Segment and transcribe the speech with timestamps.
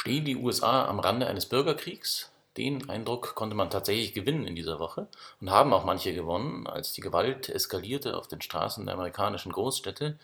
[0.00, 2.30] Stehen die USA am Rande eines Bürgerkriegs?
[2.56, 5.08] Den Eindruck konnte man tatsächlich gewinnen in dieser Woche
[5.40, 10.16] und haben auch manche gewonnen, als die Gewalt eskalierte auf den Straßen der amerikanischen Großstädte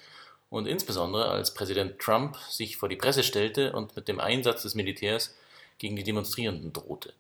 [0.49, 4.77] und insbesondere als Präsident Trump sich vor die Presse stellte und mit dem Einsatz des
[4.77, 5.35] Militärs
[5.79, 7.13] gegen die Demonstrierenden drohte.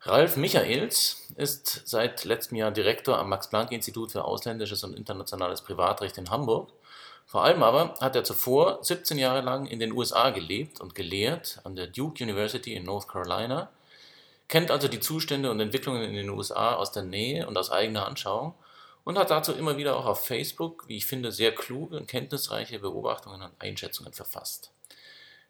[0.00, 6.30] Ralf Michaels ist seit letztem Jahr Direktor am Max-Planck-Institut für ausländisches und internationales Privatrecht in
[6.30, 6.72] Hamburg
[7.30, 11.60] vor allem aber hat er zuvor 17 Jahre lang in den USA gelebt und gelehrt
[11.62, 13.70] an der Duke University in North Carolina,
[14.48, 18.08] kennt also die Zustände und Entwicklungen in den USA aus der Nähe und aus eigener
[18.08, 18.54] Anschauung
[19.04, 22.80] und hat dazu immer wieder auch auf Facebook, wie ich finde, sehr kluge und kenntnisreiche
[22.80, 24.72] Beobachtungen und Einschätzungen verfasst.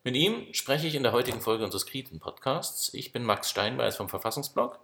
[0.05, 2.93] Mit ihm spreche ich in der heutigen Folge unseres Kriten-Podcasts.
[2.93, 4.79] Ich bin Max Steinbeiß vom Verfassungsblog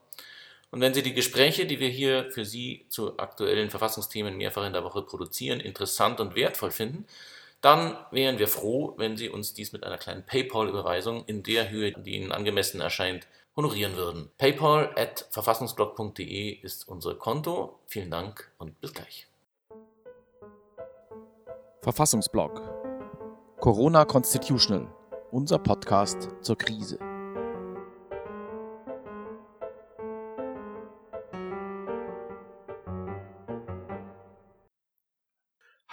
[0.77, 4.75] und wenn Sie die Gespräche, die wir hier für Sie zu aktuellen Verfassungsthemen mehrfach in
[4.75, 7.07] der Woche produzieren, interessant und wertvoll finden,
[7.62, 11.93] dann wären wir froh, wenn Sie uns dies mit einer kleinen PayPal-Überweisung in der Höhe,
[11.93, 13.27] die Ihnen angemessen erscheint,
[13.57, 14.29] honorieren würden.
[14.37, 17.79] PayPal at verfassungsblog.de ist unser Konto.
[17.87, 19.29] Vielen Dank und bis gleich.
[21.80, 22.60] Verfassungsblog
[23.60, 24.95] Corona Constitutional,
[25.30, 26.99] unser Podcast zur Krise.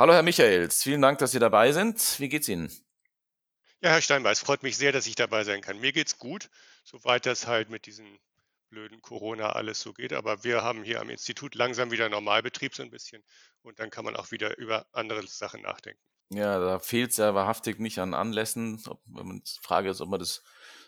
[0.04, 2.20] Hallo Herr Michaels, vielen Dank, dass Sie dabei sind.
[2.20, 2.70] Wie geht's Ihnen?
[3.80, 5.80] Ja, Herr Steinbeiß, freut mich sehr, dass ich dabei sein kann.
[5.80, 6.50] Mir geht's gut,
[6.84, 8.20] soweit das halt mit diesem
[8.70, 10.12] blöden Corona alles so geht.
[10.12, 13.24] Aber wir haben hier am Institut langsam wieder Normalbetrieb so ein bisschen
[13.62, 16.02] und dann kann man auch wieder über andere Sachen nachdenken.
[16.32, 18.84] Ja, da fehlt es ja wahrhaftig nicht an Anlässen.
[19.06, 20.44] wenn man die Frage ist, ob man das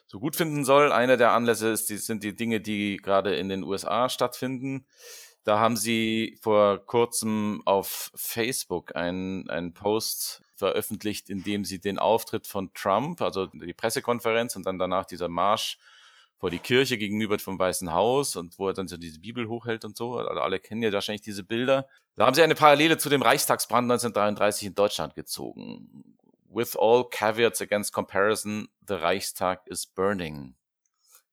[0.07, 0.91] so gut finden soll.
[0.91, 4.85] Einer der Anlässe ist, die, sind die Dinge, die gerade in den USA stattfinden.
[5.45, 11.99] Da haben sie vor kurzem auf Facebook einen, einen Post veröffentlicht, in dem sie den
[11.99, 15.77] Auftritt von Trump, also die Pressekonferenz und dann danach dieser Marsch
[16.39, 19.85] vor die Kirche gegenüber vom Weißen Haus und wo er dann so diese Bibel hochhält
[19.85, 20.17] und so.
[20.17, 21.88] Also alle kennen ja wahrscheinlich diese Bilder.
[22.16, 26.16] Da haben sie eine Parallele zu dem Reichstagsbrand 1933 in Deutschland gezogen.
[26.50, 30.56] With all caveats against comparison, the Reichstag is burning.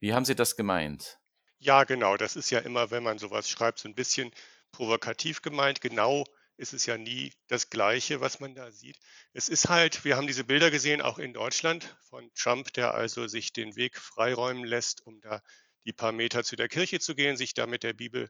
[0.00, 1.19] Wie haben Sie das gemeint?
[1.65, 2.17] Ja, genau.
[2.17, 4.33] Das ist ja immer, wenn man sowas schreibt, so ein bisschen
[4.73, 5.81] provokativ gemeint.
[5.81, 6.25] Genau
[6.56, 8.99] ist es ja nie das Gleiche, was man da sieht.
[9.33, 13.27] Es ist halt, wir haben diese Bilder gesehen, auch in Deutschland von Trump, der also
[13.28, 15.41] sich den Weg freiräumen lässt, um da
[15.84, 18.29] die paar Meter zu der Kirche zu gehen, sich da mit der Bibel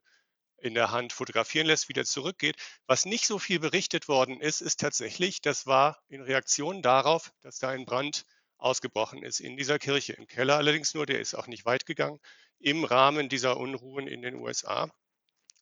[0.59, 2.57] in der Hand fotografieren lässt, wieder zurückgeht.
[2.87, 7.59] Was nicht so viel berichtet worden ist, ist tatsächlich, das war in Reaktion darauf, dass
[7.59, 8.25] da ein Brand
[8.59, 10.13] ausgebrochen ist in dieser Kirche.
[10.13, 12.21] Im Keller allerdings nur, der ist auch nicht weit gegangen
[12.63, 14.91] im Rahmen dieser Unruhen in den USA.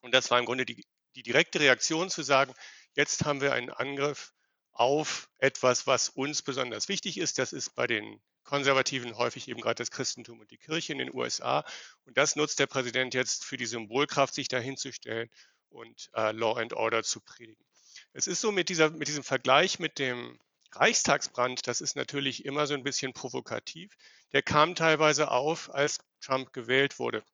[0.00, 0.84] Und das war im Grunde die,
[1.16, 2.54] die direkte Reaktion zu sagen,
[2.94, 4.32] jetzt haben wir einen Angriff
[4.72, 7.38] auf etwas, was uns besonders wichtig ist.
[7.38, 11.14] Das ist bei den Konservativen häufig eben gerade das Christentum und die Kirche in den
[11.14, 11.64] USA.
[12.04, 15.28] Und das nutzt der Präsident jetzt für die Symbolkraft, sich dahinzustellen
[15.68, 17.64] und äh, Law and Order zu predigen.
[18.12, 20.38] Es ist so mit, dieser, mit diesem Vergleich mit dem
[20.72, 23.92] Reichstagsbrand, das ist natürlich immer so ein bisschen provokativ.
[24.32, 27.24] Der kam teilweise auf, als Trump gewählt wurde,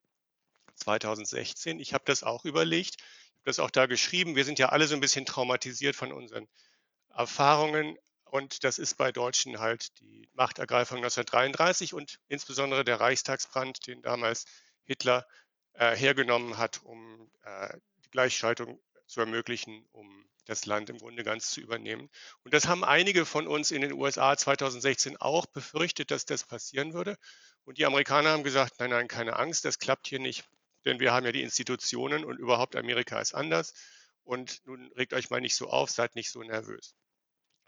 [0.76, 1.80] 2016.
[1.80, 4.36] Ich habe das auch überlegt, habe das auch da geschrieben.
[4.36, 6.48] Wir sind ja alle so ein bisschen traumatisiert von unseren
[7.10, 7.98] Erfahrungen.
[8.24, 14.46] Und das ist bei Deutschen halt die Machtergreifung 1933 und insbesondere der Reichstagsbrand, den damals
[14.84, 15.26] Hitler
[15.74, 20.15] äh, hergenommen hat, um äh, die Gleichschaltung zu ermöglichen, um
[20.46, 22.08] das Land im Grunde ganz zu übernehmen.
[22.44, 26.94] Und das haben einige von uns in den USA 2016 auch befürchtet, dass das passieren
[26.94, 27.18] würde.
[27.64, 30.44] Und die Amerikaner haben gesagt, nein, nein, keine Angst, das klappt hier nicht,
[30.84, 33.74] denn wir haben ja die Institutionen und überhaupt Amerika ist anders.
[34.24, 36.94] Und nun regt euch mal nicht so auf, seid nicht so nervös.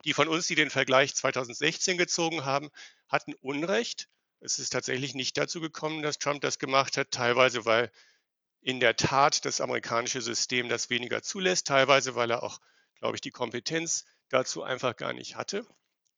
[0.05, 2.71] Die von uns, die den Vergleich 2016 gezogen haben,
[3.09, 4.09] hatten Unrecht.
[4.41, 7.91] Es ist tatsächlich nicht dazu gekommen, dass Trump das gemacht hat, teilweise weil
[8.61, 12.59] in der Tat das amerikanische System das weniger zulässt, teilweise weil er auch,
[12.99, 15.67] glaube ich, die Kompetenz dazu einfach gar nicht hatte.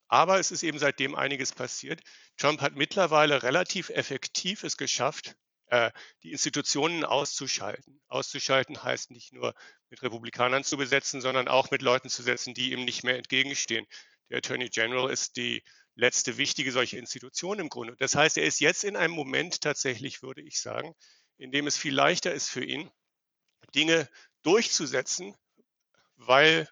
[0.08, 2.00] Aber es ist eben seitdem einiges passiert.
[2.36, 5.36] Trump hat mittlerweile relativ effektiv es geschafft,
[5.66, 5.92] äh,
[6.24, 8.00] die Institutionen auszuschalten.
[8.08, 9.54] Auszuschalten heißt nicht nur
[9.88, 13.86] mit Republikanern zu besetzen, sondern auch mit Leuten zu setzen, die ihm nicht mehr entgegenstehen.
[14.30, 15.62] Der Attorney General ist die
[15.94, 17.94] letzte wichtige solche Institution im Grunde.
[17.98, 20.94] Das heißt, er ist jetzt in einem Moment tatsächlich, würde ich sagen,
[21.40, 22.90] in dem es viel leichter ist für ihn,
[23.74, 24.08] Dinge
[24.42, 25.34] durchzusetzen,
[26.16, 26.68] weil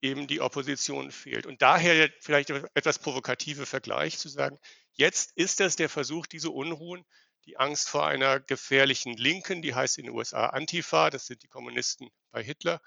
[0.00, 1.46] eben die Opposition fehlt.
[1.46, 4.58] Und daher vielleicht etwas provokative Vergleich zu sagen,
[4.92, 7.04] jetzt ist das der Versuch, diese Unruhen,
[7.46, 11.48] die Angst vor einer gefährlichen Linken, die heißt in den USA Antifa, das sind die
[11.48, 12.80] Kommunisten bei Hitler,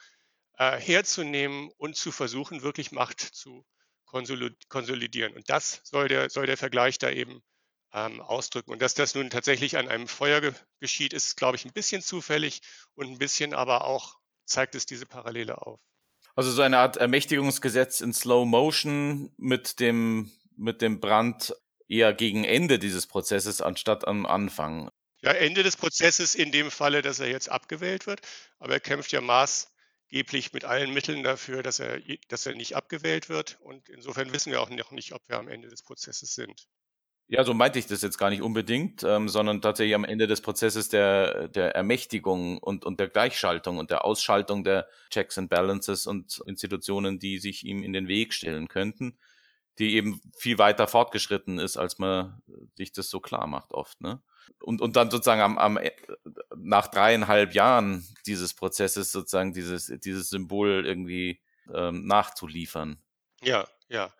[0.57, 3.65] äh, herzunehmen und zu versuchen, wirklich Macht zu
[4.05, 5.33] konsolidieren.
[5.33, 7.43] Und das soll der, soll der Vergleich da eben
[7.93, 8.71] ähm, ausdrücken.
[8.71, 12.01] Und dass das nun tatsächlich an einem Feuer ge geschieht, ist, glaube ich, ein bisschen
[12.01, 12.61] zufällig
[12.95, 15.79] und ein bisschen aber auch zeigt es diese Parallele auf.
[16.35, 21.55] Also so eine Art Ermächtigungsgesetz in Slow Motion mit dem, mit dem Brand
[21.87, 24.89] eher gegen Ende dieses Prozesses anstatt am Anfang.
[25.21, 28.21] Ja, Ende des Prozesses in dem Falle, dass er jetzt abgewählt wird.
[28.59, 33.29] Aber er kämpft ja maßgeblich mit allen Mitteln dafür, dass er, dass er nicht abgewählt
[33.29, 33.57] wird.
[33.61, 36.67] Und insofern wissen wir auch noch nicht, ob wir am Ende des Prozesses sind.
[37.27, 40.41] Ja, so meinte ich das jetzt gar nicht unbedingt, ähm, sondern tatsächlich am Ende des
[40.41, 46.05] Prozesses der, der Ermächtigung und, und der Gleichschaltung und der Ausschaltung der Checks and Balances
[46.05, 49.17] und Institutionen, die sich ihm in den Weg stellen könnten,
[49.79, 52.43] die eben viel weiter fortgeschritten ist, als man
[52.75, 54.01] sich das so klar macht oft.
[54.01, 54.21] Ne?
[54.59, 55.91] Und, und dann sozusagen am, am, äh,
[56.55, 61.41] nach dreieinhalb Jahren dieses Prozesses sozusagen dieses, dieses Symbol irgendwie
[61.73, 62.99] ähm, nachzuliefern.
[63.41, 64.13] Ja, ja.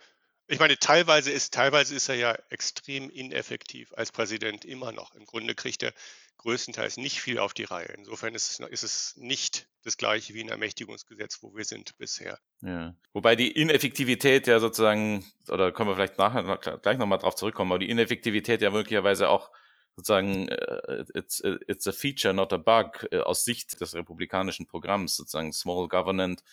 [0.48, 5.16] Ich meine, teilweise ist, teilweise ist er ja extrem ineffektiv als Präsident immer noch.
[5.16, 5.92] Im Grunde kriegt er
[6.38, 7.92] größtenteils nicht viel auf die Reihe.
[7.98, 12.40] Insofern ist es, ist es nicht das gleiche wie ein Ermächtigungsgesetz, wo wir sind bisher.
[12.62, 12.96] Ja.
[13.14, 17.80] Wobei die Ineffektivität ja sozusagen, oder können wir vielleicht nachher gleich nochmal drauf zurückkommen, aber
[17.80, 19.50] die Ineffektivität ja möglicherweise auch
[19.96, 25.16] sozusagen uh, it's, it's a feature, not a bug, uh, aus Sicht des republikanischen Programms,
[25.16, 26.44] sozusagen Small Government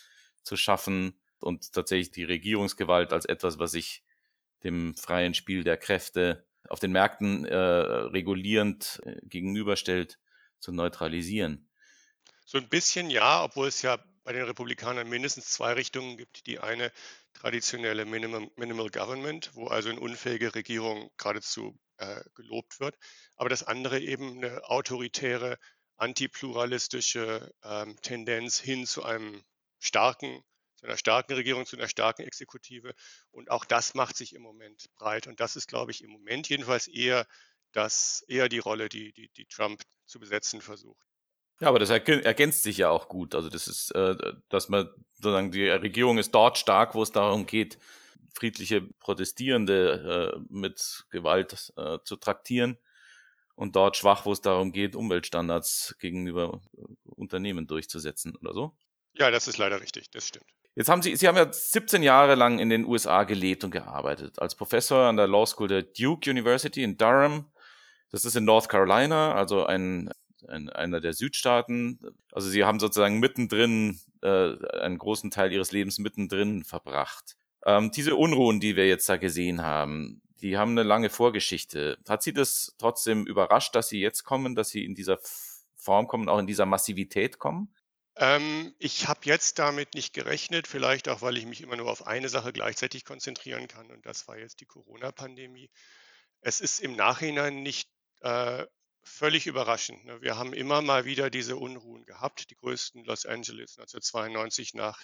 [0.43, 4.03] zu schaffen, und tatsächlich die Regierungsgewalt als etwas, was sich
[4.65, 10.19] dem freien Spiel der Kräfte auf den Märkten äh, regulierend äh, gegenüberstellt,
[10.61, 11.69] zu neutralisieren.
[12.45, 16.47] So ein bisschen ja, obwohl es ja bei den Republikanern mindestens zwei Richtungen gibt.
[16.47, 16.93] Die eine
[17.35, 22.97] traditionelle Minimum, Minimal Government, wo also eine unfähige Regierung geradezu äh, gelobt wird,
[23.37, 25.59] aber das andere eben eine autoritäre,
[25.97, 29.43] antipluralistische ähm, Tendenz hin zu einem
[29.79, 30.43] starken
[30.83, 32.93] zu einer starken Regierung, zu einer starken Exekutive.
[33.31, 35.29] Und auch das macht sich im Moment breit.
[35.29, 37.25] Und das ist, glaube ich, im Moment jedenfalls eher,
[37.71, 41.07] das, eher die Rolle, die, die, die Trump zu besetzen versucht.
[41.61, 43.37] Ja, aber das ergänzt sich ja auch gut.
[43.37, 44.17] Also das ist, äh,
[44.49, 47.79] dass man sozusagen die Regierung ist dort stark, wo es darum geht,
[48.35, 52.77] friedliche Protestierende äh, mit Gewalt äh, zu traktieren
[53.55, 56.61] und dort schwach, wo es darum geht, Umweltstandards gegenüber
[57.05, 58.77] Unternehmen durchzusetzen oder so.
[59.15, 60.47] Ja, das ist leider richtig, das stimmt.
[60.75, 64.39] Jetzt haben Sie, Sie haben ja 17 Jahre lang in den USA gelebt und gearbeitet,
[64.39, 67.51] als Professor an der Law School der Duke University in Durham.
[68.11, 70.11] Das ist in North Carolina, also ein,
[70.49, 72.01] ein einer der Südstaaten.
[72.33, 77.37] Also Sie haben sozusagen mittendrin, äh, einen großen Teil Ihres Lebens mittendrin verbracht.
[77.67, 81.99] Ähm, diese Unruhen, die wir jetzt da gesehen haben, die haben eine lange Vorgeschichte.
[82.09, 85.19] Hat Sie das trotzdem überrascht, dass Sie jetzt kommen, dass Sie in dieser
[85.77, 87.73] Form kommen, auch in dieser Massivität kommen?
[88.17, 92.07] Ähm, ich habe jetzt damit nicht gerechnet, vielleicht auch, weil ich mich immer nur auf
[92.07, 95.71] eine Sache gleichzeitig konzentrieren kann und das war jetzt die Corona-Pandemie.
[96.41, 97.89] Es ist im Nachhinein nicht
[98.21, 98.67] äh,
[99.03, 100.05] völlig überraschend.
[100.05, 100.21] Ne?
[100.21, 105.03] Wir haben immer mal wieder diese Unruhen gehabt, die größten Los Angeles 1992 nach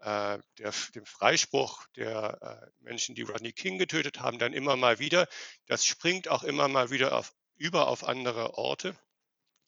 [0.00, 4.98] äh, der, dem Freispruch der äh, Menschen, die Rodney King getötet haben, dann immer mal
[4.98, 5.28] wieder.
[5.66, 8.96] Das springt auch immer mal wieder auf, über auf andere Orte.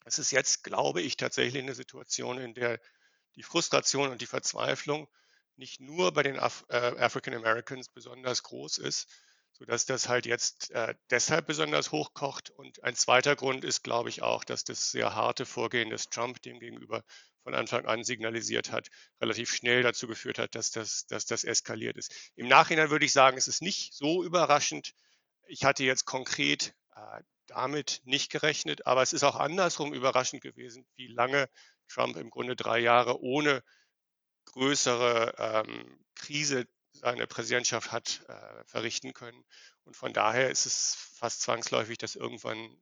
[0.06, 2.80] Es ist jetzt, glaube ich, tatsächlich eine Situation, in der
[3.34, 5.08] die Frustration und die Verzweiflung
[5.56, 9.08] nicht nur bei den Af äh, African Americans besonders groß ist,
[9.52, 12.50] sodass das halt jetzt äh, deshalb besonders hochkocht.
[12.50, 16.40] Und ein zweiter Grund ist, glaube ich, auch, dass das sehr harte Vorgehen des Trump
[16.42, 17.02] dem gegenüber
[17.42, 18.88] von Anfang an signalisiert hat,
[19.20, 22.12] relativ schnell dazu geführt hat, dass das, dass das eskaliert ist.
[22.36, 24.94] Im Nachhinein würde ich sagen, es ist nicht so überraschend.
[25.46, 28.86] Ich hatte jetzt konkret äh, damit nicht gerechnet.
[28.86, 31.48] Aber es ist auch andersrum überraschend gewesen, wie lange
[31.88, 33.62] Trump im Grunde drei Jahre ohne
[34.46, 39.44] größere ähm, Krise seine Präsidentschaft hat äh, verrichten können.
[39.84, 42.80] Und von daher ist es fast zwangsläufig, dass irgendwann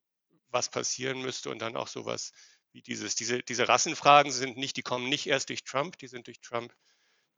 [0.49, 2.33] was passieren müsste und dann auch sowas
[2.73, 3.17] wie dieses.
[3.17, 6.75] Diese, diese Rassenfragen sind nicht, die kommen nicht erst durch Trump, die sind durch Trump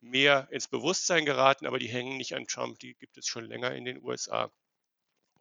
[0.00, 3.74] mehr ins Bewusstsein geraten, aber die hängen nicht an Trump, die gibt es schon länger
[3.74, 4.52] in den USA.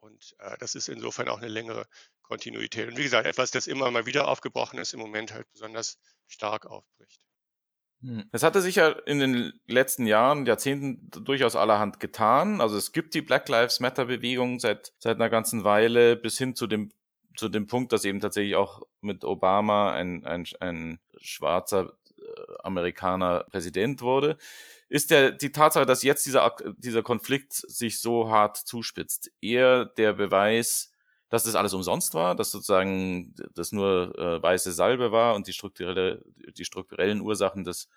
[0.06, 1.86] Und äh, das ist insofern auch eine längere
[2.22, 2.88] Kontinuität.
[2.88, 6.66] Und wie gesagt, etwas, das immer mal wieder aufgebrochen ist, im Moment halt besonders stark
[6.66, 7.20] aufbricht.
[8.02, 8.28] Hm.
[8.32, 12.60] Es hatte sich ja in den letzten Jahren, Jahrzehnten durchaus allerhand getan.
[12.60, 16.54] Also es gibt die Black Lives Matter Bewegung seit, seit einer ganzen Weile bis hin
[16.54, 16.92] zu dem,
[17.36, 22.22] zu dem Punkt, dass eben tatsächlich auch mit Obama ein, ein, ein schwarzer äh,
[22.62, 24.38] Amerikaner Präsident wurde
[24.88, 30.12] ist der, die Tatsache, dass jetzt dieser, dieser Konflikt sich so hart zuspitzt, eher der
[30.12, 30.92] Beweis,
[31.28, 35.52] dass das alles umsonst war, dass sozusagen das nur äh, weiße Salbe war und die
[35.52, 36.22] strukturelle,
[36.56, 37.88] die strukturellen Ursachen des,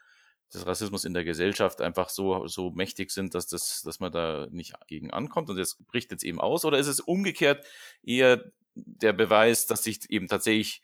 [0.51, 4.47] des Rassismus in der Gesellschaft einfach so, so mächtig sind, dass, das, dass man da
[4.49, 6.65] nicht gegen ankommt und das bricht jetzt eben aus?
[6.65, 7.65] Oder ist es umgekehrt
[8.01, 10.81] eher der Beweis, dass sich eben tatsächlich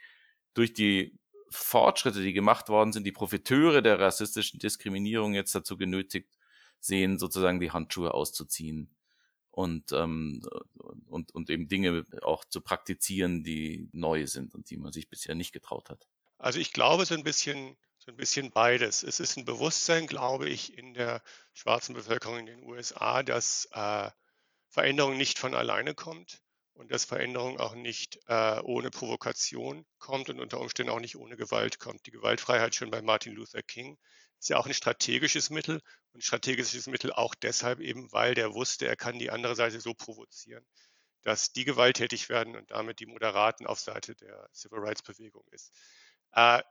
[0.54, 1.18] durch die
[1.50, 6.30] Fortschritte, die gemacht worden sind, die Profiteure der rassistischen Diskriminierung jetzt dazu genötigt
[6.80, 8.96] sehen, sozusagen die Handschuhe auszuziehen
[9.52, 10.42] und, ähm,
[11.08, 15.36] und, und eben Dinge auch zu praktizieren, die neu sind und die man sich bisher
[15.36, 16.08] nicht getraut hat.
[16.38, 19.04] Also ich glaube so ein bisschen, so ein bisschen beides.
[19.04, 21.24] Es ist ein Bewusstsein, glaube ich, in der
[21.54, 24.12] schwarzen Bevölkerung in den USA, dass äh,
[24.70, 26.45] Veränderung nicht von alleine kommt
[26.76, 31.38] und dass Veränderung auch nicht äh, ohne Provokation kommt und unter Umständen auch nicht ohne
[31.38, 32.06] Gewalt kommt.
[32.06, 33.98] Die Gewaltfreiheit schon bei Martin Luther King
[34.40, 35.82] ist ja auch ein strategisches Mittel
[36.14, 39.94] und strategisches Mittel auch deshalb eben, weil der wusste, er kann die andere Seite so
[39.94, 40.66] provozieren,
[41.24, 45.74] dass die gewalttätig werden und damit die Moderaten auf Seite der Civil Rights Bewegung ist.
[46.34, 46.62] Äh,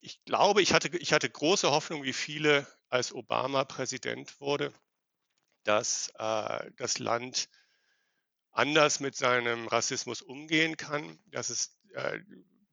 [0.00, 4.72] ich glaube, ich hatte, ich hatte große Hoffnung, wie viele, als Obama Präsident wurde,
[5.64, 7.48] dass äh, das Land
[8.56, 12.18] anders mit seinem Rassismus umgehen kann, dass es äh,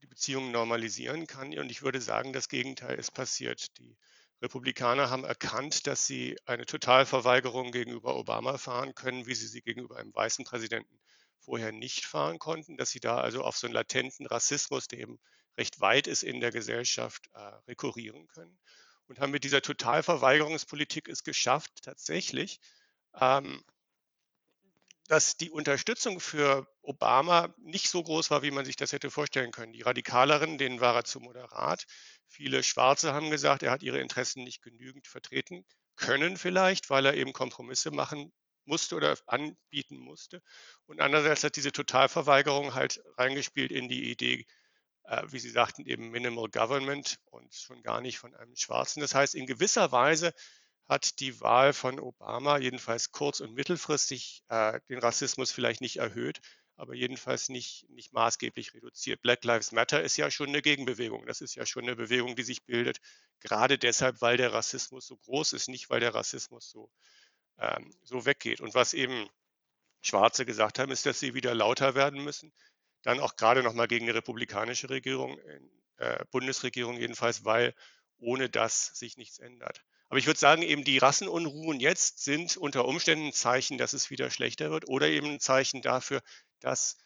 [0.01, 1.57] die Beziehungen normalisieren kann.
[1.57, 3.77] Und ich würde sagen, das Gegenteil ist passiert.
[3.77, 3.97] Die
[4.41, 9.97] Republikaner haben erkannt, dass sie eine Totalverweigerung gegenüber Obama fahren können, wie sie sie gegenüber
[9.97, 10.99] einem weißen Präsidenten
[11.39, 15.19] vorher nicht fahren konnten, dass sie da also auf so einen latenten Rassismus, der eben
[15.57, 18.57] recht weit ist in der Gesellschaft, äh, rekurrieren können
[19.07, 22.59] und haben mit dieser Totalverweigerungspolitik es geschafft, tatsächlich
[23.19, 23.63] ähm,
[25.07, 29.51] dass die Unterstützung für Obama nicht so groß war, wie man sich das hätte vorstellen
[29.51, 29.73] können.
[29.73, 31.85] Die Radikaleren, denen war er zu moderat.
[32.27, 37.15] Viele Schwarze haben gesagt, er hat ihre Interessen nicht genügend vertreten können vielleicht, weil er
[37.15, 38.31] eben Kompromisse machen
[38.65, 40.41] musste oder anbieten musste.
[40.85, 44.45] Und andererseits hat diese Totalverweigerung halt reingespielt in die Idee,
[45.03, 49.01] äh, wie Sie sagten, eben Minimal Government und schon gar nicht von einem Schwarzen.
[49.01, 50.33] Das heißt, in gewisser Weise
[50.87, 56.41] hat die Wahl von Obama jedenfalls kurz- und mittelfristig äh, den Rassismus vielleicht nicht erhöht,
[56.75, 59.21] aber jedenfalls nicht, nicht maßgeblich reduziert.
[59.21, 61.25] Black Lives Matter ist ja schon eine Gegenbewegung.
[61.25, 62.99] Das ist ja schon eine Bewegung, die sich bildet,
[63.39, 66.89] gerade deshalb, weil der Rassismus so groß ist, nicht weil der Rassismus so,
[67.59, 68.61] ähm, so weggeht.
[68.61, 69.29] Und was eben
[70.01, 72.53] Schwarze gesagt haben, ist, dass sie wieder lauter werden müssen.
[73.03, 75.37] Dann auch gerade nochmal gegen eine republikanische Regierung,
[75.97, 77.73] äh, Bundesregierung jedenfalls, weil
[78.17, 79.83] ohne das sich nichts ändert.
[80.13, 84.11] Aber ich würde sagen, eben die Rassenunruhen jetzt sind unter Umständen ein Zeichen, dass es
[84.11, 86.21] wieder schlechter wird oder eben ein Zeichen dafür,
[86.59, 86.99] dass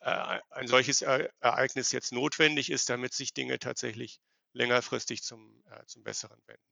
[0.00, 4.20] äh, ein solches Ereignis jetzt notwendig ist, damit sich Dinge tatsächlich
[4.52, 6.62] längerfristig zum, äh, zum Besseren wenden.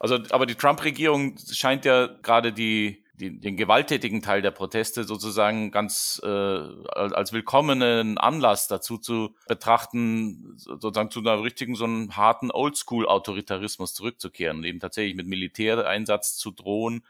[0.00, 5.70] Also, aber die Trump-Regierung scheint ja gerade die, die, den gewalttätigen Teil der Proteste sozusagen
[5.70, 12.50] ganz äh, als willkommenen Anlass dazu zu betrachten, sozusagen zu einer richtigen, so einem harten
[12.50, 17.04] Oldschool-Autoritarismus zurückzukehren eben tatsächlich mit Militäreinsatz zu drohen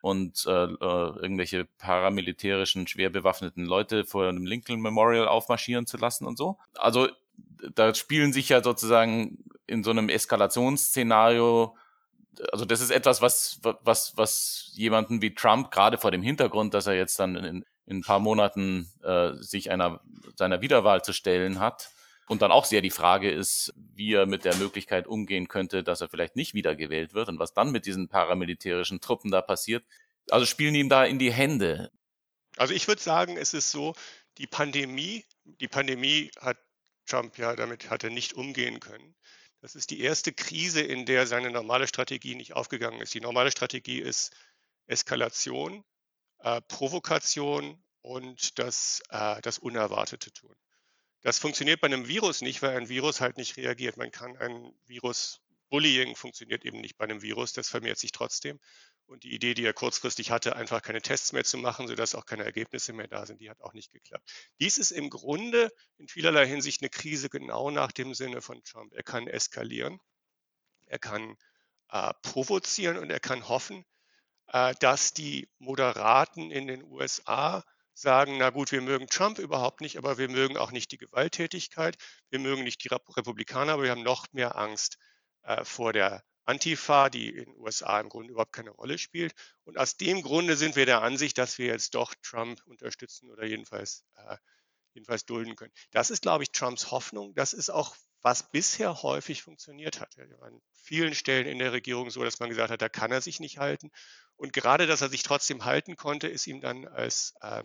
[0.00, 6.26] und äh, äh, irgendwelche paramilitärischen, schwer bewaffneten Leute vor einem Lincoln Memorial aufmarschieren zu lassen
[6.26, 6.58] und so.
[6.74, 7.08] Also
[7.74, 11.76] da spielen sich ja sozusagen in so einem Eskalationsszenario
[12.52, 16.86] also das ist etwas, was, was, was jemanden wie Trump gerade vor dem Hintergrund, dass
[16.86, 20.00] er jetzt dann in, in ein paar Monaten äh, sich einer
[20.36, 21.90] seiner Wiederwahl zu stellen hat.
[22.28, 26.00] Und dann auch sehr die Frage ist, wie er mit der Möglichkeit umgehen könnte, dass
[26.00, 29.84] er vielleicht nicht wiedergewählt wird und was dann mit diesen paramilitärischen Truppen da passiert.
[30.30, 31.92] Also spielen ihm da in die Hände.
[32.56, 33.94] Also ich würde sagen, es ist so,
[34.38, 36.58] die Pandemie, die Pandemie hat
[37.06, 39.14] Trump ja, damit hat er nicht umgehen können.
[39.60, 43.14] Das ist die erste Krise, in der seine normale Strategie nicht aufgegangen ist.
[43.14, 44.34] Die normale Strategie ist
[44.86, 45.84] Eskalation,
[46.38, 50.54] äh, Provokation und das, äh, das Unerwartete tun.
[51.22, 53.96] Das funktioniert bei einem Virus nicht, weil ein Virus halt nicht reagiert.
[53.96, 58.60] Man kann ein Virus, Bullying funktioniert eben nicht bei einem Virus, das vermehrt sich trotzdem.
[59.06, 62.26] Und die Idee, die er kurzfristig hatte, einfach keine Tests mehr zu machen, sodass auch
[62.26, 64.28] keine Ergebnisse mehr da sind, die hat auch nicht geklappt.
[64.60, 68.92] Dies ist im Grunde in vielerlei Hinsicht eine Krise genau nach dem Sinne von Trump.
[68.92, 70.00] Er kann eskalieren,
[70.86, 71.36] er kann
[71.90, 73.84] äh, provozieren und er kann hoffen,
[74.48, 79.98] äh, dass die Moderaten in den USA sagen, na gut, wir mögen Trump überhaupt nicht,
[79.98, 81.96] aber wir mögen auch nicht die Gewalttätigkeit,
[82.28, 84.98] wir mögen nicht die Republikaner, aber wir haben noch mehr Angst
[85.42, 89.34] äh, vor der Antifa, die in den USA im Grunde überhaupt keine Rolle spielt.
[89.64, 93.44] Und aus dem Grunde sind wir der Ansicht, dass wir jetzt doch Trump unterstützen oder
[93.44, 94.36] jedenfalls, äh,
[94.94, 95.72] jedenfalls dulden können.
[95.90, 97.34] Das ist, glaube ich, Trumps Hoffnung.
[97.34, 100.16] Das ist auch, was bisher häufig funktioniert hat.
[100.18, 103.40] An vielen Stellen in der Regierung so, dass man gesagt hat, da kann er sich
[103.40, 103.90] nicht halten.
[104.36, 107.64] Und gerade, dass er sich trotzdem halten konnte, ist ihm dann als äh,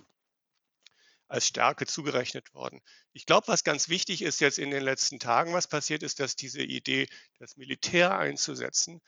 [1.32, 2.82] als Stärke zugerechnet worden.
[3.14, 6.36] Ich glaube, was ganz wichtig ist jetzt in den letzten Tagen, was passiert ist, dass
[6.36, 7.08] diese Idee,
[7.40, 9.02] das Militär einzusetzen,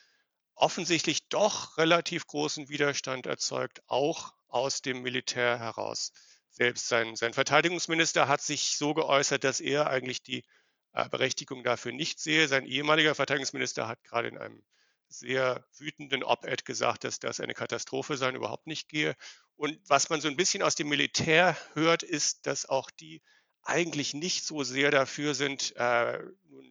[0.56, 6.14] offensichtlich doch relativ großen Widerstand erzeugt, auch aus dem Militär heraus.
[6.50, 10.46] Selbst sein, sein Verteidigungsminister hat sich so geäußert, dass er eigentlich die
[10.94, 12.48] äh, Berechtigung dafür nicht sehe.
[12.48, 14.64] Sein ehemaliger Verteidigungsminister hat gerade in einem
[15.10, 19.16] sehr wütenden Op-Ed gesagt, dass das eine Katastrophe sein überhaupt nicht gehe.
[19.56, 23.22] Und was man so ein bisschen aus dem Militär hört, ist, dass auch die
[23.64, 26.20] eigentlich nicht so sehr dafür sind, äh,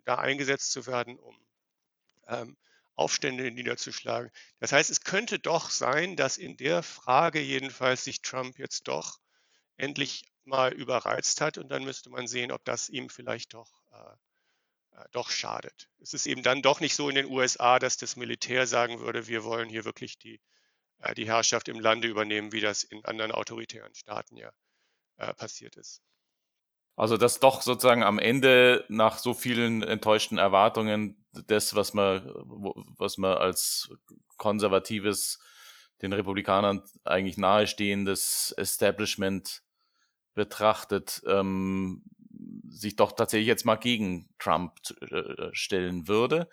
[0.05, 1.37] da eingesetzt zu werden, um
[2.29, 2.57] ähm,
[2.95, 4.31] Aufstände niederzuschlagen.
[4.59, 9.19] Das heißt, es könnte doch sein, dass in der Frage jedenfalls sich Trump jetzt doch
[9.77, 15.01] endlich mal überreizt hat und dann müsste man sehen, ob das ihm vielleicht doch, äh,
[15.01, 15.89] äh doch schadet.
[16.01, 19.27] Es ist eben dann doch nicht so in den USA, dass das Militär sagen würde,
[19.27, 20.41] wir wollen hier wirklich die,
[21.03, 24.51] äh, die Herrschaft im Lande übernehmen, wie das in anderen autoritären Staaten ja
[25.19, 26.03] äh, passiert ist.
[26.97, 32.31] Also dass doch sozusagen am Ende nach so vielen enttäuschten Erwartungen das, was man,
[32.99, 33.91] was man als
[34.37, 35.39] konservatives,
[36.03, 39.63] den Republikanern eigentlich nahestehendes Establishment
[40.35, 42.03] betrachtet, ähm,
[42.69, 46.49] sich doch tatsächlich jetzt mal gegen Trump äh, stellen würde.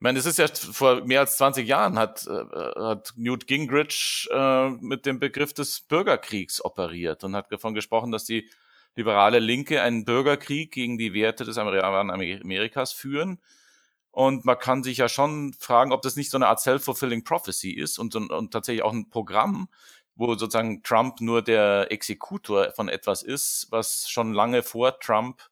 [0.00, 4.26] Ich meine, es ist ja vor mehr als 20 Jahren hat, äh, hat Newt Gingrich
[4.32, 8.48] äh, mit dem Begriff des Bürgerkriegs operiert und hat davon gesprochen, dass die
[8.96, 13.42] liberale Linke einen Bürgerkrieg gegen die Werte des Amerikas führen.
[14.10, 17.72] Und man kann sich ja schon fragen, ob das nicht so eine Art self-fulfilling prophecy
[17.72, 19.68] ist und, und, und tatsächlich auch ein Programm,
[20.14, 25.49] wo sozusagen Trump nur der Exekutor von etwas ist, was schon lange vor Trump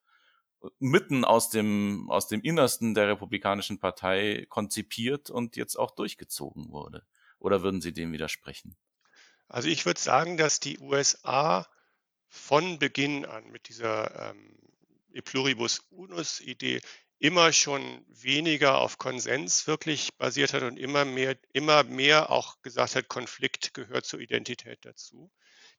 [0.78, 7.04] mitten aus dem, aus dem Innersten der Republikanischen Partei konzipiert und jetzt auch durchgezogen wurde.
[7.38, 8.76] Oder würden Sie dem widersprechen?
[9.48, 11.66] Also ich würde sagen, dass die USA
[12.28, 14.58] von Beginn an mit dieser ähm,
[15.12, 16.80] E pluribus unus Idee
[17.18, 22.94] immer schon weniger auf Konsens wirklich basiert hat und immer mehr, immer mehr auch gesagt
[22.94, 25.32] hat, Konflikt gehört zur Identität dazu.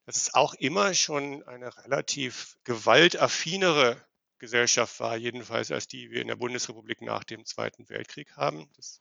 [0.05, 4.03] Dass es auch immer schon eine relativ gewaltaffinere
[4.39, 8.69] Gesellschaft war, jedenfalls als die wir in der Bundesrepublik nach dem Zweiten Weltkrieg haben.
[8.75, 8.99] Das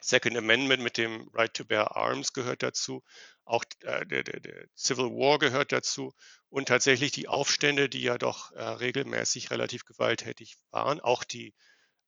[0.00, 3.02] Second Amendment mit dem Right to Bear Arms gehört dazu.
[3.44, 6.14] Auch äh, der, der, der, Civil War gehört dazu.
[6.48, 11.00] Und tatsächlich die Aufstände, die ja doch äh, regelmäßig relativ gewalttätig waren.
[11.00, 11.54] Auch die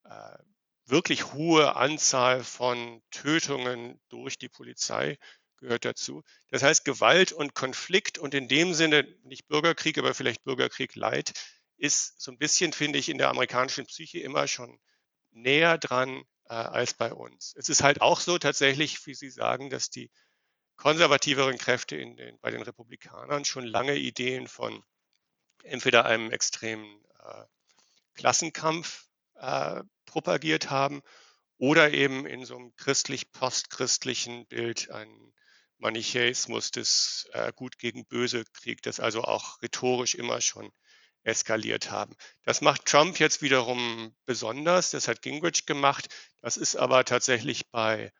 [0.05, 0.38] äh,
[0.87, 5.18] wirklich hohe Anzahl von Tötungen durch die Polizei
[5.59, 6.22] gehört dazu.
[6.48, 11.33] Das heißt, Gewalt und Konflikt und in dem Sinne nicht Bürgerkrieg, aber vielleicht Bürgerkrieg Leid,
[11.83, 14.79] ist so ein bisschen, finde ich, in der amerikanischen Psyche immer schon
[15.33, 17.55] näher dran äh, als bei uns.
[17.57, 20.09] Es ist halt auch so tatsächlich, wie Sie sagen, dass die
[20.77, 24.85] konservativeren Kräfte in den, bei den Republikanern schon lange Ideen von
[25.64, 27.45] entweder einem extremen äh,
[28.14, 31.03] Klassenkampf äh, propagiert haben
[31.59, 35.35] oder eben in so einem christlich-postchristlichen Bild einen
[35.79, 40.73] Manichäismus des äh, Gut gegen Böse Krieg, das also auch rhetorisch immer schon
[41.24, 42.14] eskaliert haben.
[42.42, 46.08] Das macht Trump jetzt wiederum besonders, das hat Gingrich gemacht.
[46.40, 48.12] Das ist aber tatsächlich bei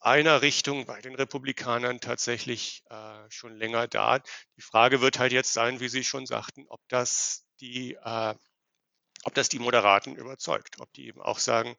[0.00, 4.18] einer Richtung, bei den Republikanern tatsächlich äh, schon länger da.
[4.56, 8.34] Die Frage wird halt jetzt sein, wie Sie schon sagten, ob das die, äh,
[9.24, 11.74] ob das die Moderaten überzeugt, ob die eben auch sagen,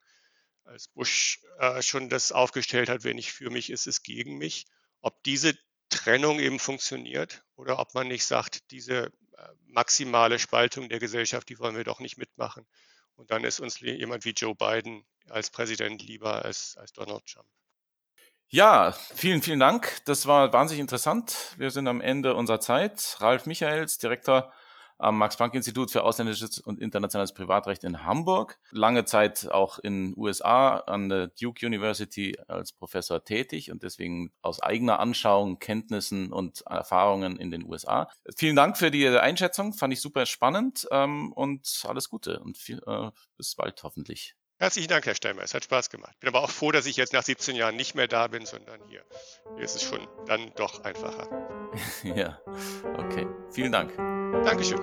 [0.64, 4.66] als Bush äh, schon das aufgestellt hat, wenn nicht für mich ist, es gegen mich,
[5.02, 5.56] ob diese
[5.90, 9.12] Trennung eben funktioniert oder ob man nicht sagt, diese
[9.68, 12.66] maximale Spaltung der Gesellschaft, die wollen wir doch nicht mitmachen.
[13.16, 17.48] Und dann ist uns jemand wie Joe Biden als Präsident lieber als, als Donald Trump.
[18.48, 20.02] Ja, vielen, vielen Dank.
[20.06, 21.56] Das war wahnsinnig interessant.
[21.58, 23.18] Wir sind am Ende unserer Zeit.
[23.20, 24.54] Ralf Michaels, Direktor
[24.98, 28.60] am Max-Planck-Institut für ausländisches und internationales Privatrecht in Hamburg.
[28.72, 34.62] Lange Zeit auch in USA an der Duke University als Professor tätig und deswegen aus
[34.62, 38.10] eigener Anschauung, Kenntnissen und Erfahrungen in den USA.
[38.36, 42.82] Vielen Dank für die Einschätzung, fand ich super spannend ähm, und alles Gute und viel,
[42.86, 44.36] äh, bis bald hoffentlich.
[44.58, 45.44] Herzlichen Dank, Herr Steinmeier.
[45.44, 46.18] Es hat Spaß gemacht.
[46.20, 48.80] Bin aber auch froh, dass ich jetzt nach 17 Jahren nicht mehr da bin, sondern
[48.88, 49.04] hier.
[49.56, 51.28] Hier ist es schon dann doch einfacher.
[52.04, 52.40] ja,
[52.98, 53.28] okay.
[53.52, 53.96] Vielen Dank.
[54.46, 54.80] Dankeschön.